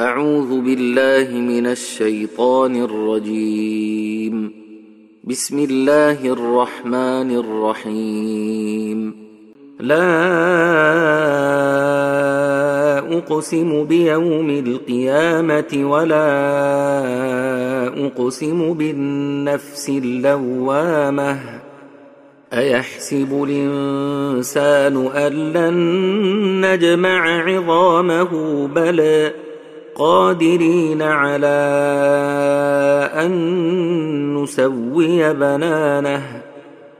أعوذ 0.00 0.60
بالله 0.60 1.38
من 1.40 1.66
الشيطان 1.66 2.82
الرجيم. 2.82 4.52
بسم 5.24 5.58
الله 5.58 6.26
الرحمن 6.26 7.36
الرحيم. 7.36 9.16
لا 9.80 10.08
أقسم 13.18 13.84
بيوم 13.84 14.50
القيامة 14.50 15.72
ولا 15.92 16.28
أقسم 18.06 18.72
بالنفس 18.72 19.88
اللوامة. 19.88 21.38
أيحسب 22.52 23.44
الإنسان 23.48 25.06
أن 25.06 25.32
لن 25.52 25.76
نجمع 26.66 27.42
عظامه؟ 27.44 28.66
بلى 28.66 29.49
قادرين 29.94 31.02
على 31.02 31.46
أن 33.14 34.34
نسوي 34.34 35.34
بنانه 35.34 36.42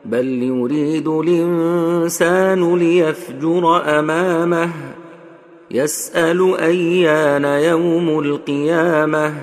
بل 0.04 0.42
يريد 0.42 1.08
الإنسان 1.08 2.76
ليفجر 2.76 3.82
أمامه 3.98 4.70
يسأل 5.70 6.54
أيان 6.60 7.44
يوم 7.44 8.18
القيامة 8.18 9.34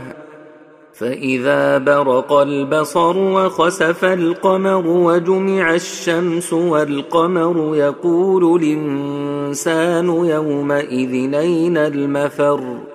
فإذا 0.94 1.78
برق 1.78 2.34
البصر 2.34 3.18
وخسف 3.18 4.06
القمر 4.06 4.88
وجمع 4.88 5.74
الشمس 5.74 6.54
والقمر 6.54 7.76
يقول 7.76 8.64
الإنسان 8.64 10.08
يومئذ 10.08 11.34
أين 11.34 11.78
المفر؟ 11.78 12.62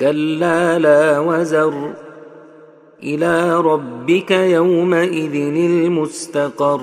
كلا 0.00 0.78
لا 0.78 1.18
وزر 1.18 1.92
إلى 3.02 3.60
ربك 3.60 4.30
يومئذ 4.30 5.34
المستقر. 5.34 6.80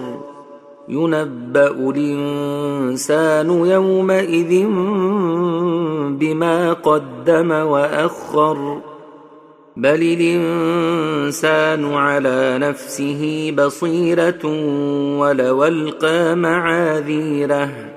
ينبأ 0.89 1.91
الإنسان 1.95 3.49
يومئذ 3.49 4.65
بما 6.17 6.73
قدم 6.73 7.51
وأخر. 7.51 8.81
بل 9.77 10.17
الإنسان 10.19 11.93
على 11.93 12.57
نفسه 12.57 13.53
بصيرة 13.57 14.45
ولو 15.19 15.65
ألقى 15.65 16.35
معاذيره. 16.35 17.96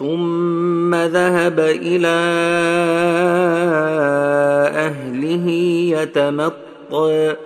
ثم 0.00 0.94
ذهب 0.94 1.60
إلى 1.60 2.16
أهله 4.76 5.50
يتمطى. 6.00 7.36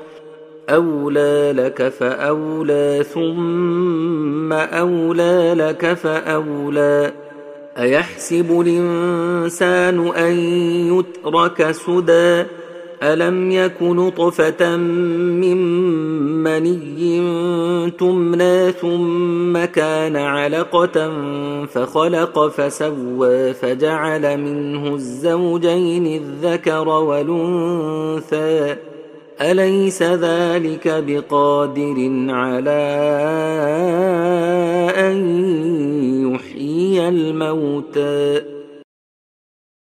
أولى 0.71 1.53
لك 1.57 1.89
فأولى 1.89 3.05
ثم 3.15 4.53
أولى 4.53 5.55
لك 5.57 5.95
فأولى. 5.95 7.13
أيحسب 7.79 8.61
الإنسان 8.61 10.09
أن 10.09 10.33
يترك 10.99 11.73
سدى؟ 11.73 12.45
ألم 13.03 13.50
يك 13.50 13.82
نطفة 13.82 14.77
من 14.77 15.56
مني 16.44 17.91
تمنى 17.91 18.72
ثم 18.72 19.65
كان 19.65 20.16
علقة 20.16 21.12
فخلق 21.66 22.49
فسوى 22.49 23.55
فجعل 23.55 24.41
منه 24.41 24.94
الزوجين 24.94 26.06
الذكر 26.06 26.88
والأنثى 26.88 28.77
أليس 29.41 30.03
ذلك 30.03 31.05
بقادر 31.06 32.26
على 32.28 32.81